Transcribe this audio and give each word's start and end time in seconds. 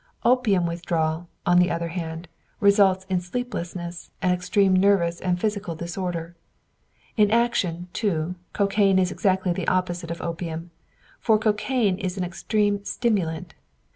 Opium 0.25 0.65
withdrawal, 0.65 1.29
on 1.45 1.59
the 1.59 1.69
other 1.69 1.89
hand, 1.89 2.27
results 2.59 3.05
in 3.07 3.21
sleeplessness 3.21 4.09
and 4.19 4.33
extreme 4.33 4.75
nervous 4.75 5.21
and 5.21 5.39
physical 5.39 5.75
disorder. 5.75 6.35
In 7.17 7.29
action, 7.29 7.87
too, 7.93 8.33
cocaine 8.51 8.97
is 8.97 9.11
exactly 9.11 9.53
the 9.53 9.67
opposite 9.67 10.09
of 10.09 10.19
opium, 10.19 10.71
for 11.19 11.37
cocaine 11.37 11.99
is 11.99 12.17
an 12.17 12.23
extreme 12.23 12.83
stimulant. 12.83 13.53